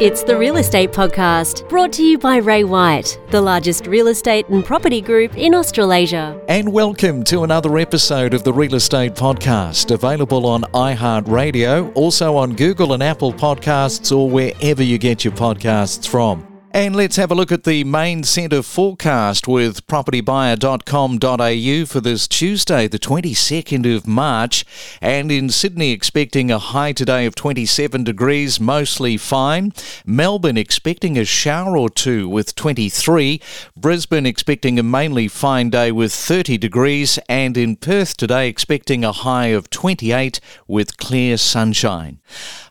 It's 0.00 0.22
the 0.22 0.38
Real 0.38 0.58
Estate 0.58 0.92
Podcast, 0.92 1.68
brought 1.68 1.92
to 1.94 2.04
you 2.04 2.18
by 2.18 2.36
Ray 2.36 2.62
White, 2.62 3.18
the 3.30 3.40
largest 3.40 3.88
real 3.88 4.06
estate 4.06 4.48
and 4.48 4.64
property 4.64 5.00
group 5.00 5.36
in 5.36 5.56
Australasia. 5.56 6.40
And 6.46 6.72
welcome 6.72 7.24
to 7.24 7.42
another 7.42 7.76
episode 7.78 8.32
of 8.32 8.44
the 8.44 8.52
Real 8.52 8.76
Estate 8.76 9.14
Podcast, 9.14 9.90
available 9.90 10.46
on 10.46 10.62
iHeartRadio, 10.72 11.90
also 11.96 12.36
on 12.36 12.54
Google 12.54 12.92
and 12.92 13.02
Apple 13.02 13.32
Podcasts, 13.32 14.16
or 14.16 14.30
wherever 14.30 14.84
you 14.84 14.98
get 14.98 15.24
your 15.24 15.34
podcasts 15.34 16.06
from. 16.06 16.47
And 16.78 16.94
let's 16.94 17.16
have 17.16 17.32
a 17.32 17.34
look 17.34 17.50
at 17.50 17.64
the 17.64 17.82
main 17.82 18.22
centre 18.22 18.62
forecast 18.62 19.48
with 19.48 19.84
propertybuyer.com.au 19.88 21.86
for 21.86 22.00
this 22.00 22.28
Tuesday, 22.28 22.86
the 22.86 23.00
22nd 23.00 23.96
of 23.96 24.06
March. 24.06 24.64
And 25.00 25.32
in 25.32 25.50
Sydney, 25.50 25.90
expecting 25.90 26.52
a 26.52 26.60
high 26.60 26.92
today 26.92 27.26
of 27.26 27.34
27 27.34 28.04
degrees, 28.04 28.60
mostly 28.60 29.16
fine. 29.16 29.72
Melbourne 30.06 30.56
expecting 30.56 31.18
a 31.18 31.24
shower 31.24 31.76
or 31.76 31.90
two 31.90 32.28
with 32.28 32.54
23. 32.54 33.40
Brisbane 33.76 34.24
expecting 34.24 34.78
a 34.78 34.84
mainly 34.84 35.26
fine 35.26 35.70
day 35.70 35.90
with 35.90 36.12
30 36.12 36.58
degrees. 36.58 37.18
And 37.28 37.56
in 37.56 37.74
Perth 37.74 38.16
today, 38.16 38.46
expecting 38.48 39.04
a 39.04 39.10
high 39.10 39.46
of 39.46 39.68
28 39.70 40.38
with 40.68 40.96
clear 40.96 41.38
sunshine. 41.38 42.20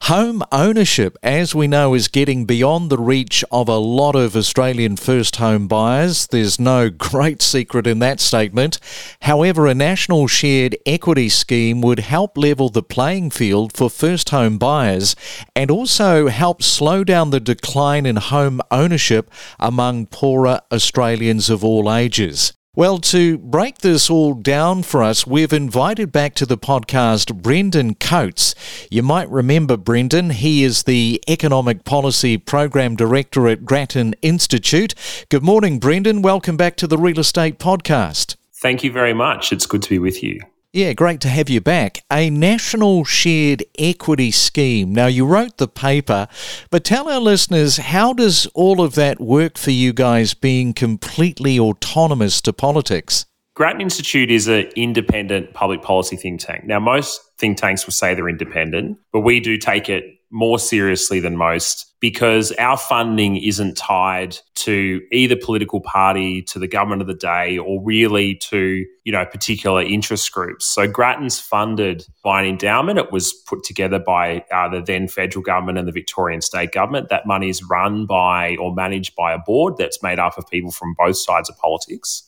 Home 0.04 0.44
ownership, 0.54 1.18
as 1.22 1.54
we 1.54 1.68
know, 1.68 1.94
is 1.94 2.08
getting 2.08 2.46
beyond 2.46 2.90
the 2.90 2.98
reach 2.98 3.44
of 3.52 3.68
a 3.68 3.97
lot 3.98 4.16
of 4.16 4.36
Australian 4.36 4.96
first 4.96 5.38
home 5.38 5.68
buyers. 5.68 6.28
There's 6.28 6.60
no 6.60 6.90
great 7.10 7.42
secret 7.42 7.88
in 7.88 7.98
that 8.00 8.20
statement. 8.20 8.78
However, 9.24 9.66
a 9.66 9.74
national 9.74 10.28
shared 10.28 10.78
equity 10.86 11.30
scheme 11.30 11.82
would 11.82 12.00
help 12.00 12.38
level 12.38 12.70
the 12.70 12.84
playing 12.84 13.32
field 13.32 13.76
for 13.76 13.90
first 13.90 14.30
home 14.30 14.60
buyers 14.60 15.16
and 15.56 15.72
also 15.72 16.28
help 16.28 16.62
slow 16.62 17.04
down 17.04 17.32
the 17.32 17.40
decline 17.40 18.06
in 18.06 18.18
home 18.18 18.62
ownership 18.70 19.32
among 19.60 20.06
poorer 20.06 20.62
Australians 20.72 21.50
of 21.50 21.64
all 21.64 21.92
ages. 21.92 22.54
Well, 22.78 23.00
to 23.00 23.40
break 23.40 23.80
this 23.80 24.08
all 24.08 24.36
down 24.36 24.84
for 24.84 25.02
us, 25.02 25.26
we've 25.26 25.52
invited 25.52 26.12
back 26.12 26.36
to 26.36 26.46
the 26.46 26.60
podcast 26.60 27.42
Brendan 27.42 27.96
Coates. 27.96 28.54
You 28.92 29.02
might 29.02 29.28
remember 29.32 29.78
Brendan. 29.78 30.30
He 30.30 30.64
is 30.64 30.84
the 30.84 31.20
Economic 31.28 31.86
Policy 31.86 32.38
Program 32.38 32.96
Director 32.96 33.48
at 33.48 33.66
Grattan 33.66 34.14
Institute. 34.22 34.94
Good 35.30 35.42
morning, 35.42 35.80
Brendan. 35.80 36.22
Welcome 36.22 36.56
back 36.56 36.76
to 36.76 36.86
the 36.86 37.00
Real 37.00 37.18
Estate 37.18 37.58
Podcast. 37.58 38.36
Thank 38.54 38.84
you 38.84 38.92
very 38.92 39.16
much. 39.16 39.52
It's 39.52 39.66
good 39.66 39.82
to 39.82 39.90
be 39.90 39.98
with 39.98 40.22
you. 40.22 40.40
Yeah, 40.74 40.92
great 40.92 41.22
to 41.22 41.30
have 41.30 41.50
you 41.50 41.62
back. 41.62 42.04
A 42.12 42.30
national 42.30 43.06
shared 43.06 43.64
equity 43.80 44.32
scheme. 44.32 44.94
Now, 44.94 45.08
you 45.08 45.26
wrote 45.26 45.58
the 45.58 45.68
paper, 45.68 46.28
but 46.70 46.84
tell 46.84 47.10
our 47.10 47.22
listeners 47.22 47.78
how 47.78 48.12
does 48.12 48.48
all 48.48 48.82
of 48.82 48.94
that 48.96 49.22
work 49.22 49.58
for 49.58 49.72
you 49.72 49.94
guys 49.94 50.34
being 50.34 50.74
completely 50.74 51.58
autonomous 51.58 52.42
to 52.42 52.52
politics? 52.52 53.26
Grattan 53.56 53.82
Institute 53.82 54.30
is 54.30 54.48
an 54.50 54.70
independent 54.76 55.54
public 55.54 55.82
policy 55.82 56.18
think 56.18 56.42
tank. 56.42 56.66
Now, 56.66 56.80
most 56.80 57.22
think 57.40 57.58
tanks 57.58 57.86
will 57.86 57.94
say 57.94 58.14
they're 58.14 58.30
independent, 58.30 59.00
but 59.14 59.22
we 59.22 59.40
do 59.40 59.58
take 59.58 59.88
it 59.90 60.17
more 60.30 60.60
seriously 60.60 61.20
than 61.20 61.38
most 61.38 61.94
because 62.00 62.52
our 62.54 62.78
funding 62.78 63.38
isn't 63.38 63.76
tied 63.76 64.38
to 64.54 65.02
either 65.12 65.36
political 65.36 65.82
party, 65.82 66.44
to 66.44 66.60
the 66.60 66.68
government 66.68 67.02
of 67.02 67.08
the 67.08 67.16
day, 67.16 67.58
or 67.58 67.82
really 67.84 68.36
to, 68.36 68.86
you 69.04 69.12
know, 69.12 69.26
particular 69.26 69.82
interest 69.82 70.32
groups. 70.32 70.68
So 70.68 70.88
Grattan's 70.88 71.40
funded 71.40 72.06
by 72.24 72.42
an 72.42 72.48
endowment. 72.48 73.00
It 73.00 73.12
was 73.12 73.34
put 73.34 73.64
together 73.64 73.98
by 73.98 74.46
uh, 74.52 74.70
the 74.70 74.82
then 74.82 75.08
federal 75.08 75.42
government 75.42 75.80
and 75.80 75.88
the 75.88 75.92
Victorian 75.92 76.42
state 76.42 76.72
government. 76.72 77.10
That 77.10 77.26
money 77.26 77.50
is 77.50 77.64
run 77.64 78.06
by 78.06 78.58
or 78.58 78.76
managed 78.76 79.16
by 79.16 79.34
a 79.34 79.40
board 79.40 79.78
that's 79.78 80.04
made 80.04 80.20
up 80.20 80.38
of 80.38 80.48
people 80.48 80.72
from 80.72 80.94
both 80.98 81.18
sides 81.18 81.50
of 81.50 81.58
politics. 81.58 82.24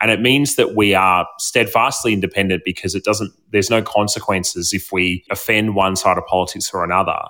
And 0.00 0.10
it 0.10 0.20
means 0.20 0.56
that 0.56 0.74
we 0.74 0.94
are 0.94 1.28
steadfastly 1.38 2.12
independent 2.12 2.62
because 2.64 2.96
it 2.96 3.04
doesn't, 3.04 3.32
there's 3.52 3.70
no 3.70 3.82
consequences 3.82 4.72
if 4.72 4.90
we 4.90 5.24
offend 5.30 5.76
one 5.76 5.94
side 5.94 6.18
of 6.18 6.26
politics 6.26 6.72
or 6.74 6.82
another. 6.82 7.20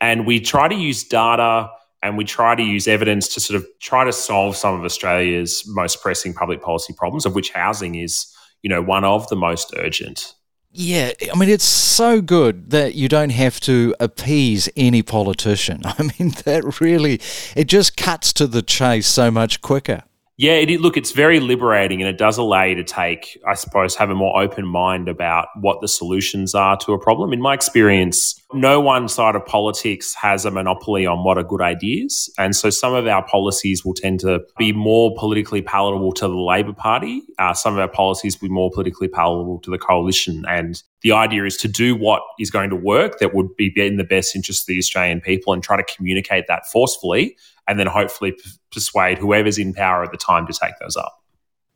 And 0.00 0.26
we 0.26 0.40
try 0.40 0.68
to 0.68 0.74
use 0.74 1.04
data 1.04 1.70
and 2.02 2.16
we 2.16 2.24
try 2.24 2.54
to 2.54 2.62
use 2.62 2.86
evidence 2.86 3.32
to 3.34 3.40
sort 3.40 3.60
of 3.60 3.66
try 3.80 4.04
to 4.04 4.12
solve 4.12 4.56
some 4.56 4.74
of 4.74 4.84
Australia's 4.84 5.64
most 5.66 6.00
pressing 6.00 6.32
public 6.32 6.62
policy 6.62 6.94
problems, 6.96 7.26
of 7.26 7.34
which 7.34 7.50
housing 7.50 7.96
is, 7.96 8.32
you 8.62 8.70
know, 8.70 8.80
one 8.80 9.04
of 9.04 9.28
the 9.28 9.36
most 9.36 9.74
urgent. 9.76 10.34
Yeah, 10.70 11.12
I 11.32 11.36
mean, 11.36 11.48
it's 11.48 11.64
so 11.64 12.20
good 12.20 12.70
that 12.70 12.94
you 12.94 13.08
don't 13.08 13.30
have 13.30 13.58
to 13.60 13.94
appease 13.98 14.68
any 14.76 15.02
politician. 15.02 15.80
I 15.84 16.10
mean, 16.18 16.30
that 16.44 16.80
really, 16.80 17.20
it 17.56 17.66
just 17.66 17.96
cuts 17.96 18.32
to 18.34 18.46
the 18.46 18.62
chase 18.62 19.06
so 19.06 19.30
much 19.30 19.60
quicker. 19.60 20.02
Yeah, 20.40 20.52
it, 20.52 20.80
look, 20.80 20.96
it's 20.96 21.10
very 21.10 21.40
liberating 21.40 22.00
and 22.00 22.08
it 22.08 22.16
does 22.16 22.38
allow 22.38 22.62
you 22.62 22.76
to 22.76 22.84
take, 22.84 23.40
I 23.44 23.54
suppose, 23.54 23.96
have 23.96 24.08
a 24.08 24.14
more 24.14 24.40
open 24.40 24.64
mind 24.64 25.08
about 25.08 25.48
what 25.60 25.80
the 25.80 25.88
solutions 25.88 26.54
are 26.54 26.76
to 26.76 26.92
a 26.92 26.98
problem. 26.98 27.32
In 27.32 27.40
my 27.40 27.54
experience, 27.54 28.40
no 28.52 28.80
one 28.80 29.08
side 29.08 29.34
of 29.34 29.44
politics 29.44 30.14
has 30.14 30.44
a 30.44 30.52
monopoly 30.52 31.06
on 31.06 31.24
what 31.24 31.38
are 31.38 31.42
good 31.42 31.60
ideas. 31.60 32.32
And 32.38 32.54
so 32.54 32.70
some 32.70 32.94
of 32.94 33.08
our 33.08 33.26
policies 33.26 33.84
will 33.84 33.94
tend 33.94 34.20
to 34.20 34.40
be 34.56 34.72
more 34.72 35.12
politically 35.18 35.60
palatable 35.60 36.12
to 36.12 36.28
the 36.28 36.36
Labor 36.36 36.72
Party. 36.72 37.22
Uh, 37.40 37.52
some 37.52 37.74
of 37.74 37.80
our 37.80 37.88
policies 37.88 38.40
will 38.40 38.48
be 38.48 38.54
more 38.54 38.70
politically 38.70 39.08
palatable 39.08 39.58
to 39.62 39.72
the 39.72 39.78
coalition. 39.78 40.44
And 40.48 40.80
the 41.02 41.10
idea 41.10 41.46
is 41.46 41.56
to 41.58 41.68
do 41.68 41.96
what 41.96 42.22
is 42.38 42.52
going 42.52 42.70
to 42.70 42.76
work 42.76 43.18
that 43.18 43.34
would 43.34 43.56
be 43.56 43.72
in 43.74 43.96
the 43.96 44.04
best 44.04 44.36
interest 44.36 44.62
of 44.62 44.66
the 44.68 44.78
Australian 44.78 45.20
people 45.20 45.52
and 45.52 45.64
try 45.64 45.76
to 45.76 45.94
communicate 45.96 46.46
that 46.46 46.64
forcefully 46.70 47.36
and 47.68 47.78
then 47.78 47.86
hopefully 47.86 48.32
p- 48.32 48.50
persuade 48.72 49.18
whoever's 49.18 49.58
in 49.58 49.74
power 49.74 50.02
at 50.02 50.10
the 50.10 50.16
time 50.16 50.46
to 50.46 50.52
take 50.52 50.74
those 50.80 50.96
up. 50.96 51.18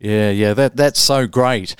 Yeah, 0.02 0.30
yeah, 0.30 0.52
that 0.54 0.74
that's 0.74 0.98
so 0.98 1.28
great. 1.28 1.76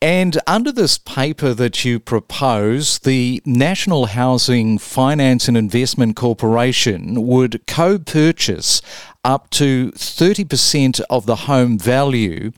And 0.00 0.38
under 0.46 0.72
this 0.72 0.96
paper 0.96 1.52
that 1.52 1.84
you 1.84 2.00
propose, 2.00 3.00
the 3.00 3.42
National 3.44 4.06
Housing 4.06 4.78
Finance 4.78 5.46
and 5.46 5.58
Investment 5.58 6.16
Corporation 6.16 7.26
would 7.26 7.66
co-purchase 7.66 8.80
up 9.26 9.50
to 9.50 9.90
30% 9.90 11.02
of 11.10 11.26
the 11.26 11.36
home 11.36 11.78
value. 11.78 12.52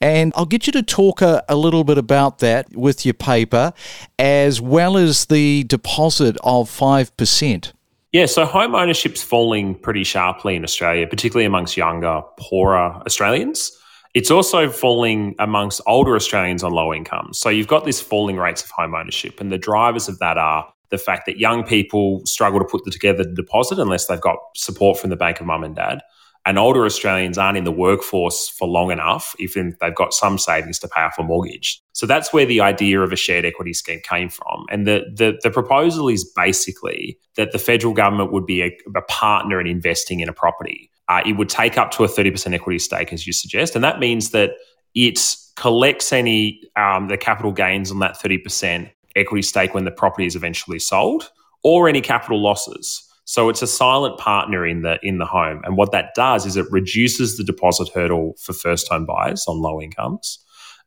And 0.00 0.32
I'll 0.36 0.46
get 0.46 0.68
you 0.68 0.72
to 0.74 0.84
talk 0.84 1.20
a, 1.20 1.42
a, 1.48 1.56
little 1.56 1.82
bit 1.82 1.98
about 1.98 2.38
that 2.38 2.76
with 2.76 3.04
your 3.04 3.14
paper, 3.14 3.72
as 4.20 4.60
well 4.60 4.96
as 4.96 5.24
the 5.26 5.64
deposit 5.64 6.36
of 6.44 6.70
5%. 6.70 7.72
Yeah, 8.12 8.26
so 8.26 8.44
home 8.44 8.74
ownership's 8.74 9.22
falling 9.22 9.76
pretty 9.76 10.02
sharply 10.02 10.56
in 10.56 10.64
Australia, 10.64 11.06
particularly 11.06 11.46
amongst 11.46 11.76
younger, 11.76 12.22
poorer 12.38 13.00
Australians. 13.06 13.70
It's 14.14 14.32
also 14.32 14.68
falling 14.68 15.36
amongst 15.38 15.80
older 15.86 16.16
Australians 16.16 16.64
on 16.64 16.72
low 16.72 16.92
incomes. 16.92 17.38
So 17.38 17.48
you've 17.48 17.68
got 17.68 17.84
this 17.84 18.00
falling 18.00 18.36
rates 18.36 18.64
of 18.64 18.70
home 18.70 18.96
ownership, 18.96 19.40
and 19.40 19.52
the 19.52 19.58
drivers 19.58 20.08
of 20.08 20.18
that 20.18 20.38
are 20.38 20.66
the 20.90 20.98
fact 20.98 21.26
that 21.26 21.38
young 21.38 21.62
people 21.62 22.22
struggle 22.24 22.58
to 22.58 22.64
put 22.64 22.84
together 22.90 23.22
the 23.22 23.32
deposit 23.32 23.78
unless 23.78 24.06
they've 24.06 24.20
got 24.20 24.38
support 24.56 24.98
from 24.98 25.10
the 25.10 25.16
bank 25.16 25.38
of 25.38 25.46
mum 25.46 25.62
and 25.62 25.76
dad. 25.76 26.00
And 26.44 26.58
older 26.58 26.84
Australians 26.84 27.38
aren't 27.38 27.58
in 27.58 27.64
the 27.64 27.70
workforce 27.70 28.48
for 28.48 28.66
long 28.66 28.90
enough, 28.90 29.36
even 29.38 29.68
if 29.68 29.78
they've 29.78 29.94
got 29.94 30.14
some 30.14 30.36
savings 30.36 30.80
to 30.80 30.88
pay 30.88 31.02
off 31.02 31.18
a 31.18 31.22
mortgage. 31.22 31.80
So 32.00 32.06
that's 32.06 32.32
where 32.32 32.46
the 32.46 32.62
idea 32.62 33.02
of 33.02 33.12
a 33.12 33.16
shared 33.16 33.44
equity 33.44 33.74
scheme 33.74 34.00
came 34.02 34.30
from. 34.30 34.64
And 34.70 34.86
the, 34.86 35.04
the, 35.14 35.38
the 35.42 35.50
proposal 35.50 36.08
is 36.08 36.24
basically 36.24 37.18
that 37.36 37.52
the 37.52 37.58
federal 37.58 37.92
government 37.92 38.32
would 38.32 38.46
be 38.46 38.62
a, 38.62 38.74
a 38.96 39.02
partner 39.02 39.60
in 39.60 39.66
investing 39.66 40.20
in 40.20 40.26
a 40.26 40.32
property. 40.32 40.90
Uh, 41.10 41.20
it 41.26 41.34
would 41.34 41.50
take 41.50 41.76
up 41.76 41.90
to 41.90 42.04
a 42.04 42.08
30% 42.08 42.54
equity 42.54 42.78
stake, 42.78 43.12
as 43.12 43.26
you 43.26 43.34
suggest. 43.34 43.74
And 43.74 43.84
that 43.84 43.98
means 43.98 44.30
that 44.30 44.52
it 44.94 45.20
collects 45.56 46.10
any 46.10 46.62
um, 46.74 47.08
the 47.08 47.18
capital 47.18 47.52
gains 47.52 47.90
on 47.90 47.98
that 47.98 48.18
30% 48.18 48.90
equity 49.14 49.42
stake 49.42 49.74
when 49.74 49.84
the 49.84 49.90
property 49.90 50.24
is 50.24 50.34
eventually 50.34 50.78
sold 50.78 51.30
or 51.62 51.86
any 51.86 52.00
capital 52.00 52.42
losses. 52.42 53.06
So 53.26 53.50
it's 53.50 53.60
a 53.60 53.66
silent 53.66 54.16
partner 54.16 54.66
in 54.66 54.80
the 54.80 54.98
in 55.02 55.18
the 55.18 55.26
home. 55.26 55.60
And 55.64 55.76
what 55.76 55.92
that 55.92 56.14
does 56.14 56.46
is 56.46 56.56
it 56.56 56.64
reduces 56.70 57.36
the 57.36 57.44
deposit 57.44 57.90
hurdle 57.90 58.36
for 58.38 58.54
first 58.54 58.88
home 58.88 59.04
buyers 59.04 59.44
on 59.46 59.60
low 59.60 59.82
incomes. 59.82 60.38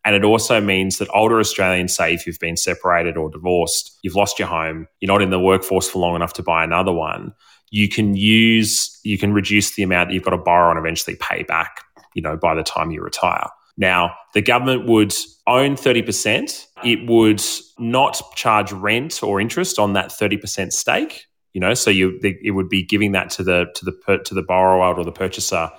And 0.06 0.16
it 0.16 0.24
also 0.24 0.60
means 0.60 0.98
that 0.98 1.08
older 1.14 1.40
Australians, 1.40 1.96
say 1.96 2.14
if 2.14 2.28
you've 2.28 2.40
been 2.40 2.58
separated 2.58 3.16
or 3.16 3.30
divorced, 3.30 3.98
you've 4.04 4.16
lost 4.16 4.38
your 4.38 4.48
home, 4.48 4.88
you're 5.00 5.08
not 5.08 5.22
in 5.22 5.30
the 5.30 5.40
workforce 5.40 5.90
for 5.90 6.00
long 6.00 6.16
enough 6.16 6.34
to 6.34 6.44
buy 6.44 6.64
another 6.64 6.92
one, 6.92 7.34
you 7.72 7.88
can 7.88 8.16
use, 8.16 9.00
you 9.04 9.18
can 9.18 9.34
reduce 9.34 9.76
the 9.76 9.84
amount 9.84 10.10
that 10.10 10.14
you've 10.14 10.24
got 10.24 10.32
to 10.32 10.38
borrow 10.38 10.70
and 10.70 10.78
eventually 10.78 11.16
pay 11.16 11.44
back, 11.44 11.84
you 12.14 12.22
know, 12.22 12.38
by 12.38 12.54
the 12.54 12.64
time 12.64 12.92
you 12.92 13.02
retire. 13.02 13.48
Now, 13.78 14.14
the 14.34 14.42
government 14.42 14.86
would 14.88 15.14
own 15.48 15.76
30%. 15.76 16.68
It 16.84 17.10
would 17.10 17.42
not 17.80 18.22
charge 18.36 18.72
rent 18.72 19.24
or 19.24 19.42
interest 19.42 19.80
on 19.80 19.94
that 19.94 20.10
30% 20.10 20.72
stake. 20.72 21.26
You 21.54 21.62
know, 21.62 21.76
so 21.76 21.92
you 21.92 22.20
it 22.24 22.52
would 22.56 22.68
be 22.68 22.84
giving 22.84 23.12
that 23.12 23.30
to 23.32 23.44
the 23.44 23.68
to 23.76 23.86
the 23.86 24.20
to 24.26 24.34
the 24.34 24.42
borrower 24.42 24.96
or 24.96 25.04
the 25.04 25.12
purchaser 25.12 25.70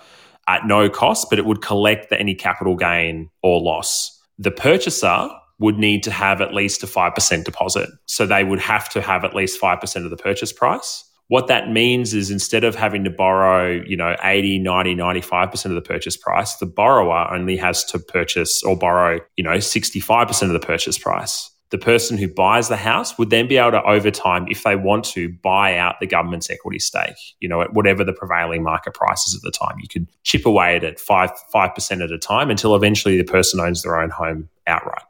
at 0.49 0.67
no 0.67 0.89
cost, 0.89 1.29
but 1.31 1.39
it 1.39 1.47
would 1.47 1.63
collect 1.63 2.11
the, 2.11 2.19
any 2.19 2.35
capital 2.35 2.77
gain 2.77 3.31
or 3.43 3.61
loss. 3.61 4.21
The 4.39 4.51
purchaser 4.51 5.29
would 5.59 5.79
need 5.79 6.03
to 6.03 6.11
have 6.11 6.41
at 6.41 6.53
least 6.53 6.83
a 6.83 6.87
5% 6.87 7.45
deposit. 7.45 7.89
So 8.07 8.27
they 8.27 8.45
would 8.45 8.59
have 8.59 8.89
to 8.91 9.01
have 9.01 9.25
at 9.25 9.35
least 9.35 9.61
5% 9.61 10.05
of 10.05 10.11
the 10.11 10.17
purchase 10.17 10.53
price 10.53 11.05
What 11.29 11.47
that 11.47 11.71
means 11.71 12.13
is 12.13 12.31
instead 12.31 12.65
of 12.65 12.75
having 12.75 13.05
to 13.05 13.11
borrow, 13.11 13.71
you 13.71 13.97
know, 13.97 14.17
80, 14.23 14.59
90, 14.59 14.97
95% 14.97 15.65
of 15.67 15.75
the 15.75 15.81
purchase 15.81 16.17
price, 16.17 16.57
the 16.57 16.67
borrower 16.67 17.33
only 17.33 17.57
has 17.57 17.85
to 17.87 17.99
purchase 17.99 18.63
or 18.63 18.77
borrow, 18.77 19.21
you 19.37 19.45
know, 19.45 19.57
65% 19.57 20.43
of 20.43 20.53
the 20.53 20.61
purchase 20.61 20.99
price. 20.99 21.51
The 21.75 21.79
person 21.79 22.17
who 22.17 22.29
buys 22.29 22.69
the 22.69 22.77
house 22.77 23.19
would 23.19 23.31
then 23.31 23.49
be 23.49 23.57
able 23.57 23.73
to, 23.73 23.83
over 23.83 24.09
time, 24.09 24.47
if 24.49 24.63
they 24.63 24.77
want 24.77 25.05
to, 25.07 25.29
buy 25.43 25.77
out 25.77 25.97
the 25.99 26.07
government's 26.07 26.49
equity 26.49 26.79
stake, 26.79 27.17
you 27.41 27.49
know, 27.49 27.63
at 27.63 27.73
whatever 27.73 28.05
the 28.05 28.13
prevailing 28.13 28.63
market 28.63 28.95
price 28.95 29.27
is 29.27 29.35
at 29.35 29.43
the 29.43 29.51
time. 29.51 29.79
You 29.81 29.89
could 29.89 30.07
chip 30.23 30.47
away 30.47 30.77
at 30.77 30.85
it 30.85 31.01
5, 31.01 31.33
5% 31.53 32.05
at 32.05 32.13
a 32.13 32.19
time 32.19 32.49
until 32.49 32.77
eventually 32.77 33.17
the 33.19 33.25
person 33.25 33.59
owns 33.59 33.83
their 33.83 34.01
own 34.01 34.11
home 34.11 34.49
outright. 34.69 35.03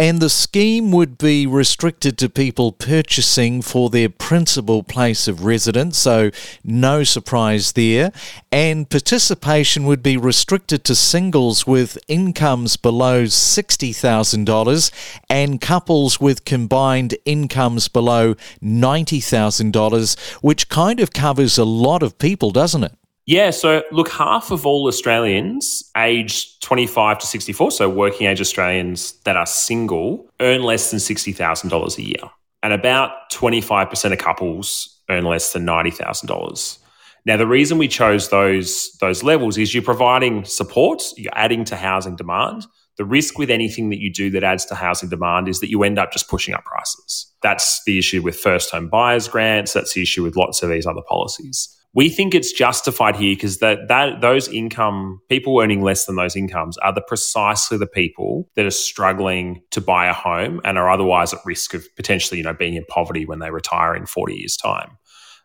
And 0.00 0.18
the 0.18 0.30
scheme 0.30 0.92
would 0.92 1.18
be 1.18 1.46
restricted 1.46 2.16
to 2.16 2.30
people 2.30 2.72
purchasing 2.72 3.60
for 3.60 3.90
their 3.90 4.08
principal 4.08 4.82
place 4.82 5.28
of 5.28 5.44
residence, 5.44 5.98
so 5.98 6.30
no 6.64 7.04
surprise 7.04 7.72
there. 7.72 8.10
And 8.50 8.88
participation 8.88 9.84
would 9.84 10.02
be 10.02 10.16
restricted 10.16 10.84
to 10.84 10.94
singles 10.94 11.66
with 11.66 11.98
incomes 12.08 12.78
below 12.78 13.24
$60,000 13.24 14.90
and 15.28 15.60
couples 15.60 16.18
with 16.18 16.46
combined 16.46 17.14
incomes 17.26 17.88
below 17.88 18.36
$90,000, 18.62 20.18
which 20.42 20.70
kind 20.70 21.00
of 21.00 21.12
covers 21.12 21.58
a 21.58 21.64
lot 21.64 22.02
of 22.02 22.18
people, 22.18 22.52
doesn't 22.52 22.84
it? 22.84 22.94
Yeah, 23.30 23.50
so 23.50 23.84
look, 23.92 24.08
half 24.08 24.50
of 24.50 24.66
all 24.66 24.88
Australians 24.88 25.88
aged 25.96 26.60
25 26.64 27.20
to 27.20 27.26
64, 27.28 27.70
so 27.70 27.88
working 27.88 28.26
age 28.26 28.40
Australians 28.40 29.12
that 29.24 29.36
are 29.36 29.46
single, 29.46 30.28
earn 30.40 30.64
less 30.64 30.90
than 30.90 30.98
$60,000 30.98 31.98
a 31.98 32.02
year. 32.02 32.30
And 32.64 32.72
about 32.72 33.30
25% 33.30 34.12
of 34.12 34.18
couples 34.18 35.00
earn 35.08 35.26
less 35.26 35.52
than 35.52 35.64
$90,000. 35.64 36.78
Now, 37.24 37.36
the 37.36 37.46
reason 37.46 37.78
we 37.78 37.86
chose 37.86 38.30
those, 38.30 38.96
those 39.00 39.22
levels 39.22 39.58
is 39.58 39.74
you're 39.74 39.84
providing 39.84 40.44
support, 40.44 41.00
you're 41.16 41.30
adding 41.36 41.64
to 41.66 41.76
housing 41.76 42.16
demand. 42.16 42.66
The 43.00 43.06
risk 43.06 43.38
with 43.38 43.48
anything 43.48 43.88
that 43.88 43.98
you 43.98 44.12
do 44.12 44.28
that 44.32 44.44
adds 44.44 44.66
to 44.66 44.74
housing 44.74 45.08
demand 45.08 45.48
is 45.48 45.60
that 45.60 45.70
you 45.70 45.82
end 45.84 45.98
up 45.98 46.12
just 46.12 46.28
pushing 46.28 46.52
up 46.52 46.66
prices. 46.66 47.32
That's 47.40 47.82
the 47.86 47.98
issue 47.98 48.20
with 48.20 48.36
first 48.36 48.70
home 48.70 48.90
buyers 48.90 49.26
grants. 49.26 49.72
That's 49.72 49.94
the 49.94 50.02
issue 50.02 50.22
with 50.22 50.36
lots 50.36 50.62
of 50.62 50.68
these 50.68 50.84
other 50.84 51.00
policies 51.08 51.74
we 51.94 52.10
think 52.10 52.34
it's 52.34 52.52
justified 52.52 53.16
here 53.16 53.34
because 53.34 53.58
that 53.58 53.88
that 53.88 54.20
those 54.20 54.48
income 54.48 55.20
people 55.30 55.58
earning 55.60 55.80
less 55.80 56.04
than 56.04 56.16
those 56.16 56.36
incomes 56.36 56.76
are 56.78 56.92
the 56.92 57.00
precisely 57.00 57.78
the 57.78 57.86
people 57.86 58.48
that 58.54 58.66
are 58.66 58.70
struggling 58.70 59.62
to 59.70 59.80
buy 59.80 60.06
a 60.06 60.12
home 60.12 60.60
and 60.64 60.78
are 60.78 60.90
otherwise 60.90 61.32
at 61.32 61.40
risk 61.46 61.74
of 61.74 61.84
potentially 61.96 62.38
you 62.38 62.44
know 62.44 62.54
being 62.54 62.74
in 62.74 62.84
poverty 62.84 63.24
when 63.24 63.38
they 63.38 63.50
retire 63.50 63.94
in 63.94 64.06
40 64.06 64.34
years 64.34 64.56
time 64.56 64.98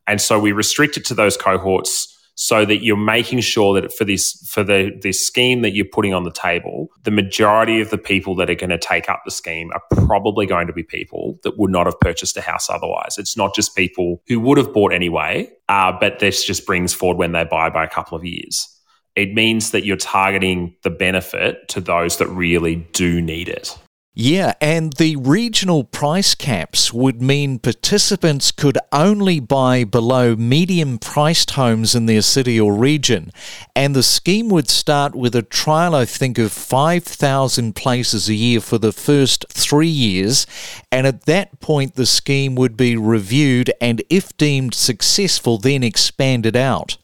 and 0.07 0.21
so 0.21 0.39
we 0.39 0.51
restrict 0.51 0.97
it 0.97 1.05
to 1.05 1.15
those 1.15 1.37
cohorts 1.37 2.14
so 2.35 2.65
that 2.65 2.83
you're 2.83 2.97
making 2.97 3.39
sure 3.39 3.79
that 3.79 3.93
for 3.93 4.03
this 4.03 4.33
for 4.47 4.63
the 4.63 4.91
this 5.01 5.25
scheme 5.25 5.61
that 5.61 5.73
you're 5.73 5.85
putting 5.85 6.13
on 6.13 6.23
the 6.23 6.31
table, 6.31 6.89
the 7.03 7.11
majority 7.11 7.81
of 7.81 7.89
the 7.89 7.97
people 7.97 8.35
that 8.35 8.49
are 8.49 8.55
going 8.55 8.69
to 8.69 8.77
take 8.77 9.09
up 9.09 9.21
the 9.25 9.31
scheme 9.31 9.71
are 9.73 10.05
probably 10.05 10.45
going 10.45 10.67
to 10.67 10.73
be 10.73 10.83
people 10.83 11.39
that 11.43 11.57
would 11.57 11.71
not 11.71 11.85
have 11.85 11.99
purchased 11.99 12.35
a 12.37 12.41
house 12.41 12.69
otherwise. 12.69 13.17
It's 13.17 13.37
not 13.37 13.55
just 13.55 13.75
people 13.75 14.21
who 14.27 14.39
would 14.41 14.57
have 14.57 14.73
bought 14.73 14.93
anyway, 14.93 15.49
uh, 15.69 15.93
but 15.97 16.19
this 16.19 16.43
just 16.43 16.65
brings 16.65 16.93
forward 16.93 17.17
when 17.17 17.31
they 17.31 17.45
buy 17.45 17.69
by 17.69 17.85
a 17.85 17.89
couple 17.89 18.17
of 18.17 18.25
years. 18.25 18.69
It 19.15 19.33
means 19.33 19.71
that 19.71 19.85
you're 19.85 19.95
targeting 19.95 20.75
the 20.83 20.89
benefit 20.89 21.69
to 21.69 21.79
those 21.79 22.17
that 22.17 22.27
really 22.27 22.75
do 22.91 23.21
need 23.21 23.47
it. 23.47 23.77
Yeah, 24.17 24.53
and 24.61 24.93
the 24.93 25.17
regional 25.17 25.83
price 25.83 26.35
caps 26.35 26.93
would 26.93 27.21
mean 27.21 27.59
participants 27.59 28.49
could 28.49 28.77
only 28.93 29.41
buy 29.41 29.83
below 29.83 30.37
medium 30.37 30.99
priced 30.99 31.51
homes 31.51 31.93
in 31.95 32.05
their 32.05 32.21
city 32.21 32.57
or 32.57 32.73
region. 32.73 33.29
And 33.75 33.93
the 33.93 34.03
scheme 34.03 34.47
would 34.47 34.69
start 34.69 35.15
with 35.15 35.35
a 35.35 35.41
trial, 35.41 35.93
I 35.93 36.05
think, 36.05 36.37
of 36.37 36.53
5,000 36.53 37.75
places 37.75 38.29
a 38.29 38.35
year 38.35 38.61
for 38.61 38.77
the 38.77 38.93
first 38.93 39.45
three 39.49 39.89
years. 39.89 40.47
And 40.93 41.05
at 41.05 41.25
that 41.25 41.59
point, 41.59 41.95
the 41.95 42.05
scheme 42.05 42.55
would 42.55 42.77
be 42.77 42.95
reviewed 42.95 43.73
and, 43.81 44.01
if 44.09 44.35
deemed 44.37 44.75
successful, 44.75 45.57
then 45.57 45.83
expanded 45.83 46.55
out. 46.55 46.95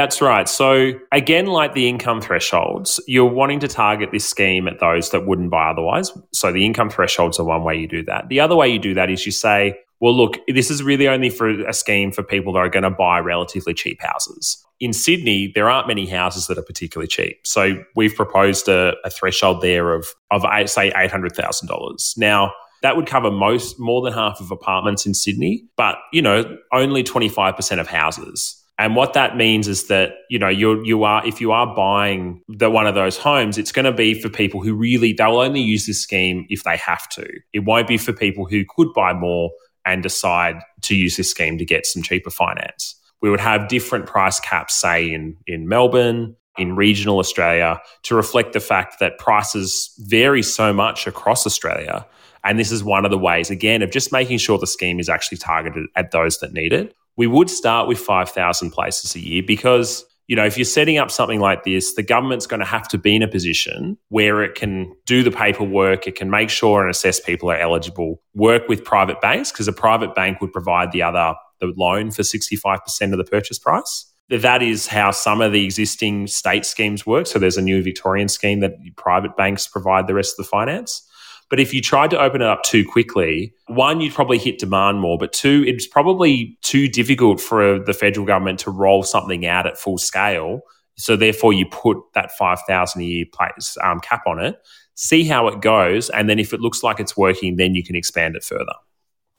That's 0.00 0.22
right. 0.22 0.48
So, 0.48 0.92
again, 1.12 1.44
like 1.44 1.74
the 1.74 1.86
income 1.86 2.22
thresholds, 2.22 2.98
you're 3.06 3.28
wanting 3.30 3.60
to 3.60 3.68
target 3.68 4.12
this 4.12 4.26
scheme 4.26 4.66
at 4.66 4.80
those 4.80 5.10
that 5.10 5.26
wouldn't 5.26 5.50
buy 5.50 5.68
otherwise. 5.68 6.10
So, 6.32 6.50
the 6.50 6.64
income 6.64 6.88
thresholds 6.88 7.38
are 7.38 7.44
one 7.44 7.64
way 7.64 7.76
you 7.76 7.86
do 7.86 8.02
that. 8.04 8.30
The 8.30 8.40
other 8.40 8.56
way 8.56 8.70
you 8.70 8.78
do 8.78 8.94
that 8.94 9.10
is 9.10 9.26
you 9.26 9.32
say, 9.32 9.78
well, 10.00 10.16
look, 10.16 10.38
this 10.48 10.70
is 10.70 10.82
really 10.82 11.06
only 11.06 11.28
for 11.28 11.50
a 11.66 11.74
scheme 11.74 12.12
for 12.12 12.22
people 12.22 12.54
that 12.54 12.60
are 12.60 12.70
going 12.70 12.84
to 12.84 12.90
buy 12.90 13.18
relatively 13.18 13.74
cheap 13.74 14.00
houses. 14.00 14.64
In 14.80 14.94
Sydney, 14.94 15.52
there 15.54 15.68
aren't 15.68 15.86
many 15.86 16.06
houses 16.06 16.46
that 16.46 16.56
are 16.56 16.62
particularly 16.62 17.06
cheap. 17.06 17.46
So, 17.46 17.84
we've 17.94 18.14
proposed 18.14 18.70
a, 18.70 18.94
a 19.04 19.10
threshold 19.10 19.60
there 19.60 19.92
of, 19.92 20.08
of 20.30 20.46
say, 20.70 20.90
$800,000. 20.92 22.16
Now, 22.16 22.54
that 22.80 22.96
would 22.96 23.06
cover 23.06 23.30
most 23.30 23.78
more 23.78 24.00
than 24.00 24.14
half 24.14 24.40
of 24.40 24.50
apartments 24.50 25.04
in 25.04 25.12
Sydney, 25.12 25.66
but 25.76 25.98
you 26.10 26.22
know, 26.22 26.56
only 26.72 27.04
25% 27.04 27.78
of 27.78 27.86
houses. 27.86 28.56
And 28.80 28.96
what 28.96 29.12
that 29.12 29.36
means 29.36 29.68
is 29.68 29.88
that 29.88 30.12
you 30.30 30.38
know 30.38 30.48
you 30.48 30.82
you 30.82 31.04
are 31.04 31.24
if 31.26 31.38
you 31.38 31.52
are 31.52 31.74
buying 31.76 32.42
the 32.48 32.70
one 32.70 32.86
of 32.86 32.94
those 32.94 33.18
homes, 33.18 33.58
it's 33.58 33.72
going 33.72 33.84
to 33.84 33.92
be 33.92 34.14
for 34.18 34.30
people 34.30 34.62
who 34.62 34.74
really 34.74 35.12
they'll 35.12 35.36
only 35.36 35.60
use 35.60 35.84
this 35.84 36.00
scheme 36.00 36.46
if 36.48 36.64
they 36.64 36.78
have 36.78 37.06
to. 37.10 37.28
It 37.52 37.66
won't 37.66 37.86
be 37.86 37.98
for 37.98 38.14
people 38.14 38.46
who 38.46 38.64
could 38.66 38.88
buy 38.94 39.12
more 39.12 39.50
and 39.84 40.02
decide 40.02 40.62
to 40.80 40.96
use 40.96 41.18
this 41.18 41.28
scheme 41.28 41.58
to 41.58 41.64
get 41.66 41.84
some 41.84 42.02
cheaper 42.02 42.30
finance. 42.30 42.96
We 43.20 43.28
would 43.28 43.40
have 43.40 43.68
different 43.68 44.06
price 44.06 44.40
caps, 44.40 44.76
say 44.76 45.12
in 45.12 45.36
in 45.46 45.68
Melbourne, 45.68 46.34
in 46.56 46.74
regional 46.74 47.18
Australia, 47.18 47.82
to 48.04 48.14
reflect 48.14 48.54
the 48.54 48.60
fact 48.60 48.98
that 48.98 49.18
prices 49.18 49.92
vary 49.98 50.42
so 50.42 50.72
much 50.72 51.06
across 51.06 51.44
Australia. 51.44 52.06
And 52.44 52.58
this 52.58 52.72
is 52.72 52.82
one 52.82 53.04
of 53.04 53.10
the 53.10 53.18
ways, 53.18 53.50
again, 53.50 53.82
of 53.82 53.90
just 53.90 54.10
making 54.10 54.38
sure 54.38 54.56
the 54.56 54.66
scheme 54.66 54.98
is 54.98 55.10
actually 55.10 55.36
targeted 55.36 55.84
at 55.96 56.12
those 56.12 56.38
that 56.38 56.54
need 56.54 56.72
it 56.72 56.96
we 57.20 57.26
would 57.26 57.50
start 57.50 57.86
with 57.86 57.98
5,000 57.98 58.70
places 58.70 59.14
a 59.14 59.20
year 59.20 59.42
because 59.46 60.06
you 60.26 60.36
know, 60.36 60.46
if 60.46 60.56
you're 60.56 60.64
setting 60.64 60.96
up 60.96 61.10
something 61.10 61.38
like 61.38 61.64
this, 61.64 61.94
the 61.94 62.02
government's 62.02 62.46
going 62.46 62.60
to 62.60 62.66
have 62.66 62.88
to 62.88 62.96
be 62.96 63.14
in 63.14 63.22
a 63.22 63.28
position 63.28 63.98
where 64.08 64.42
it 64.42 64.54
can 64.54 64.94
do 65.04 65.22
the 65.22 65.30
paperwork, 65.30 66.06
it 66.06 66.14
can 66.14 66.30
make 66.30 66.48
sure 66.48 66.80
and 66.80 66.88
assess 66.88 67.20
people 67.20 67.50
are 67.50 67.58
eligible, 67.58 68.22
work 68.32 68.68
with 68.68 68.84
private 68.84 69.20
banks 69.20 69.52
because 69.52 69.68
a 69.68 69.72
private 69.72 70.14
bank 70.14 70.40
would 70.40 70.50
provide 70.50 70.92
the 70.92 71.02
other 71.02 71.34
the 71.60 71.74
loan 71.76 72.10
for 72.10 72.22
65% 72.22 73.12
of 73.12 73.18
the 73.18 73.24
purchase 73.24 73.58
price. 73.58 74.06
That 74.30 74.62
is 74.62 74.86
how 74.86 75.10
some 75.10 75.42
of 75.42 75.52
the 75.52 75.62
existing 75.62 76.26
state 76.28 76.64
schemes 76.64 77.04
work. 77.04 77.26
So 77.26 77.38
there's 77.38 77.58
a 77.58 77.62
new 77.62 77.82
Victorian 77.82 78.28
scheme 78.28 78.60
that 78.60 78.76
private 78.96 79.36
banks 79.36 79.66
provide 79.66 80.06
the 80.06 80.14
rest 80.14 80.38
of 80.38 80.46
the 80.46 80.48
finance. 80.48 81.06
But 81.50 81.58
if 81.58 81.74
you 81.74 81.82
tried 81.82 82.10
to 82.10 82.20
open 82.20 82.40
it 82.40 82.46
up 82.46 82.62
too 82.62 82.84
quickly, 82.88 83.52
one, 83.66 84.00
you'd 84.00 84.14
probably 84.14 84.38
hit 84.38 84.58
demand 84.58 85.00
more, 85.00 85.18
but 85.18 85.32
two, 85.32 85.64
it's 85.66 85.86
probably 85.86 86.56
too 86.62 86.88
difficult 86.88 87.40
for 87.40 87.80
the 87.80 87.92
federal 87.92 88.24
government 88.24 88.60
to 88.60 88.70
roll 88.70 89.02
something 89.02 89.44
out 89.44 89.66
at 89.66 89.76
full 89.76 89.98
scale. 89.98 90.60
So 90.96 91.16
therefore, 91.16 91.52
you 91.52 91.66
put 91.66 91.98
that 92.14 92.30
5,000 92.38 93.02
a 93.02 93.04
year 93.04 93.24
place, 93.32 93.76
um, 93.82 93.98
cap 94.00 94.22
on 94.26 94.38
it, 94.38 94.56
see 94.94 95.24
how 95.24 95.48
it 95.48 95.60
goes. 95.60 96.08
And 96.08 96.30
then 96.30 96.38
if 96.38 96.52
it 96.52 96.60
looks 96.60 96.84
like 96.84 97.00
it's 97.00 97.16
working, 97.16 97.56
then 97.56 97.74
you 97.74 97.82
can 97.82 97.96
expand 97.96 98.36
it 98.36 98.44
further. 98.44 98.74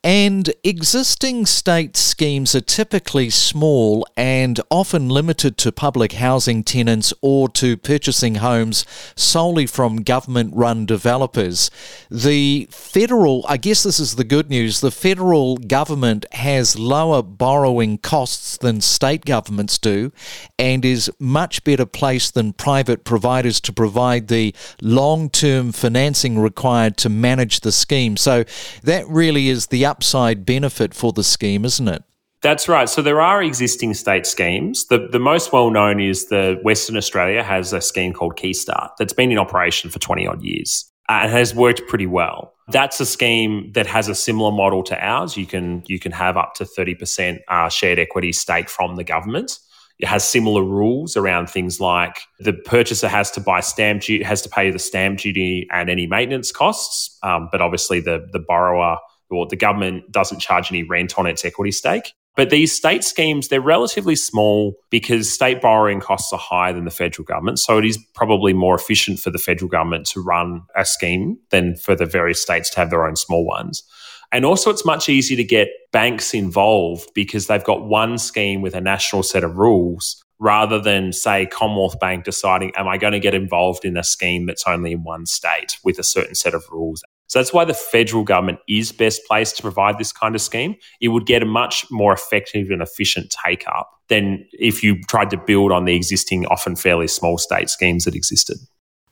And 0.04 0.52
existing 0.64 1.46
state 1.46 1.96
schemes 1.96 2.56
are 2.56 2.62
typically 2.62 3.30
small 3.30 4.08
and 4.18 4.60
often 4.72 5.10
limited 5.10 5.60
to 5.60 5.72
public 5.72 6.14
housing 6.14 6.64
tenants 6.64 7.14
or 7.22 7.48
to 7.50 7.78
purchasing 7.78 8.36
homes 8.36 8.84
solely 9.16 9.68
from 9.68 9.98
government 9.98 10.56
run 10.56 10.88
developers. 10.88 11.70
The 12.10 12.68
federal, 12.72 13.46
I 13.48 13.58
guess 13.58 13.84
this 13.84 14.00
is 14.00 14.16
the 14.16 14.24
good 14.24 14.50
news, 14.50 14.82
the 14.82 14.90
federal 14.90 15.58
government 15.58 16.26
has 16.34 16.80
lower 16.80 17.22
borrowing 17.22 18.00
costs 18.00 18.58
than 18.58 18.82
state 18.82 19.24
governments 19.24 19.78
do 19.78 20.12
and 20.58 20.84
is 20.84 21.12
much 21.20 21.64
better 21.64 21.86
placed 21.86 22.34
than 22.34 22.54
private 22.54 23.04
providers 23.04 23.62
to 23.62 23.72
provide 23.74 24.30
the 24.30 24.56
long 24.82 25.30
term 25.30 25.72
financing 25.72 26.40
required 26.40 26.98
to 26.98 27.10
manage 27.10 27.60
the 27.60 27.72
scheme. 27.72 28.18
So 28.18 28.46
that 28.82 29.08
really 29.08 29.50
is 29.50 29.68
the 29.68 29.91
upside 29.92 30.46
benefit 30.46 30.94
for 30.94 31.12
the 31.12 31.24
scheme, 31.24 31.66
isn't 31.66 31.88
it? 31.88 32.04
That's 32.42 32.68
right. 32.68 32.90
So 32.90 33.02
there 33.02 33.22
are 33.22 33.44
existing 33.44 33.94
state 33.94 34.26
schemes. 34.26 34.88
The, 34.88 35.08
the 35.12 35.20
most 35.20 35.54
well 35.54 35.70
known 35.70 36.00
is 36.00 36.28
the 36.28 36.60
Western 36.64 36.98
Australia 36.98 37.44
has 37.44 37.72
a 37.72 37.82
scheme 37.82 38.14
called 38.14 38.36
Keystart 38.36 38.90
that's 38.98 39.14
been 39.14 39.32
in 39.32 39.38
operation 39.38 39.92
for 39.92 40.00
20 40.00 40.26
odd 40.26 40.42
years 40.42 40.92
uh, 41.08 41.20
and 41.24 41.32
has 41.32 41.54
worked 41.54 41.88
pretty 41.88 42.08
well. 42.08 42.54
That's 42.70 43.00
a 43.00 43.06
scheme 43.06 43.72
that 43.74 43.86
has 43.86 44.08
a 44.08 44.16
similar 44.16 44.52
model 44.52 44.82
to 44.84 45.06
ours. 45.06 45.38
You 45.38 45.46
can 45.46 45.84
you 45.86 46.00
can 46.00 46.14
have 46.14 46.38
up 46.38 46.56
to 46.56 46.64
30% 46.64 47.40
uh, 47.48 47.70
shared 47.70 48.00
equity 48.00 48.32
stake 48.32 48.70
from 48.70 48.96
the 48.96 49.04
government. 49.04 49.60
It 50.00 50.08
has 50.08 50.24
similar 50.24 50.64
rules 50.64 51.16
around 51.16 51.48
things 51.48 51.80
like 51.80 52.18
the 52.40 52.54
purchaser 52.54 53.08
has 53.08 53.30
to 53.32 53.42
buy 53.42 53.60
stamp 53.60 54.02
duty, 54.02 54.24
has 54.24 54.42
to 54.42 54.50
pay 54.50 54.72
the 54.72 54.80
stamp 54.80 55.20
duty 55.20 55.68
and 55.72 55.92
any 55.92 56.08
maintenance 56.08 56.52
costs, 56.52 57.20
um, 57.22 57.50
but 57.52 57.62
obviously 57.62 58.00
the 58.00 58.28
the 58.32 58.40
borrower 58.40 58.98
or 59.32 59.46
the 59.48 59.56
government 59.56 60.12
doesn't 60.12 60.40
charge 60.40 60.72
any 60.72 60.84
rent 60.84 61.18
on 61.18 61.26
its 61.26 61.46
equity 61.46 61.72
stake. 61.72 62.14
But 62.36 62.50
these 62.50 62.74
state 62.74 63.04
schemes, 63.04 63.50
they're 63.50 63.60
relatively 63.60 64.16
small 64.16 64.76
because 64.90 65.32
state 65.32 65.62
borrowing 65.62 66.00
costs 66.00 66.32
are 66.32 66.40
higher 66.40 66.72
than 66.72 66.86
the 66.86 66.92
federal 66.92 67.26
government. 67.26 67.60
So 67.60 67.78
it 67.78 67.86
is 67.86 67.98
probably 68.16 68.54
more 68.54 68.76
efficient 68.76 69.20
for 69.20 69.32
the 69.32 69.38
federal 69.38 69.70
government 69.70 70.06
to 70.08 70.22
run 70.22 70.62
a 70.76 70.86
scheme 70.86 71.38
than 71.50 71.76
for 71.76 71.94
the 71.94 72.06
various 72.06 72.42
states 72.42 72.70
to 72.72 72.78
have 72.78 72.90
their 72.90 73.06
own 73.06 73.18
small 73.18 73.46
ones. 73.46 73.84
And 74.32 74.46
also, 74.46 74.70
it's 74.70 74.86
much 74.86 75.10
easier 75.10 75.36
to 75.36 75.44
get 75.44 75.68
banks 75.92 76.34
involved 76.34 77.10
because 77.14 77.48
they've 77.48 77.64
got 77.64 77.84
one 77.84 78.18
scheme 78.18 78.62
with 78.62 78.76
a 78.76 78.82
national 78.82 79.24
set 79.24 79.44
of 79.44 79.58
rules 79.58 80.24
rather 80.40 80.80
than, 80.80 81.12
say, 81.12 81.46
Commonwealth 81.46 82.00
Bank 82.00 82.24
deciding, 82.24 82.72
am 82.76 82.88
I 82.88 82.98
going 82.98 83.14
to 83.14 83.20
get 83.20 83.36
involved 83.36 83.84
in 83.84 83.98
a 83.98 84.04
scheme 84.04 84.46
that's 84.46 84.64
only 84.66 84.94
in 84.94 85.04
one 85.04 85.26
state 85.26 85.78
with 85.84 86.00
a 86.00 86.04
certain 86.04 86.34
set 86.34 86.54
of 86.54 86.64
rules? 86.72 87.04
So 87.32 87.40
that's 87.40 87.54
why 87.54 87.64
the 87.64 87.74
federal 87.74 88.26
government 88.26 88.60
is 88.68 88.92
best 88.92 89.22
placed 89.26 89.56
to 89.56 89.62
provide 89.62 89.98
this 89.98 90.12
kind 90.12 90.36
of 90.36 90.42
scheme. 90.42 90.76
It 91.00 91.08
would 91.08 91.26
get 91.26 91.42
a 91.42 91.46
much 91.46 91.86
more 91.90 92.12
effective 92.12 92.70
and 92.70 92.82
efficient 92.82 93.34
take 93.46 93.66
up 93.70 93.90
than 94.10 94.46
if 94.52 94.84
you 94.84 95.02
tried 95.04 95.30
to 95.30 95.38
build 95.38 95.72
on 95.72 95.86
the 95.86 95.96
existing, 95.96 96.46
often 96.48 96.76
fairly 96.76 97.08
small 97.08 97.38
state 97.38 97.70
schemes 97.70 98.04
that 98.04 98.16
existed. 98.16 98.58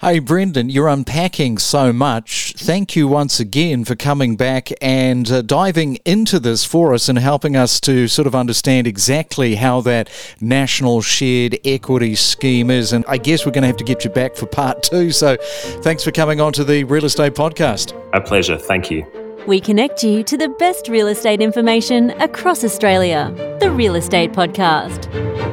Hey, 0.01 0.19
Brendan, 0.19 0.69
you're 0.69 0.87
unpacking 0.87 1.57
so 1.57 1.91
much. 1.91 2.53
Thank 2.55 2.95
you 2.95 3.05
once 3.05 3.41
again 3.41 3.83
for 3.83 3.97
coming 3.97 4.37
back 4.37 4.69
and 4.81 5.29
uh, 5.29 5.41
diving 5.41 5.97
into 6.05 6.39
this 6.39 6.63
for 6.63 6.93
us 6.93 7.09
and 7.09 7.19
helping 7.19 7.57
us 7.57 7.81
to 7.81 8.07
sort 8.07 8.25
of 8.25 8.33
understand 8.33 8.87
exactly 8.87 9.55
how 9.55 9.81
that 9.81 10.09
national 10.39 11.01
shared 11.01 11.59
equity 11.65 12.15
scheme 12.15 12.71
is. 12.71 12.93
And 12.93 13.03
I 13.09 13.17
guess 13.17 13.45
we're 13.45 13.51
going 13.51 13.63
to 13.63 13.67
have 13.67 13.75
to 13.75 13.83
get 13.83 14.05
you 14.05 14.09
back 14.09 14.37
for 14.37 14.45
part 14.45 14.83
two. 14.83 15.11
So 15.11 15.35
thanks 15.81 16.01
for 16.01 16.11
coming 16.11 16.39
on 16.39 16.53
to 16.53 16.63
the 16.63 16.85
Real 16.85 17.03
Estate 17.03 17.33
Podcast. 17.33 17.93
A 18.13 18.21
pleasure. 18.21 18.57
Thank 18.57 18.89
you. 18.89 19.05
We 19.47 19.59
connect 19.59 20.01
you 20.01 20.23
to 20.23 20.37
the 20.37 20.47
best 20.47 20.87
real 20.87 21.09
estate 21.09 21.41
information 21.41 22.11
across 22.21 22.63
Australia. 22.63 23.33
The 23.59 23.69
Real 23.69 23.95
Estate 23.95 24.31
Podcast. 24.31 25.48